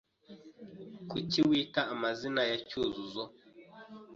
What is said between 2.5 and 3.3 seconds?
Cyuzuzo?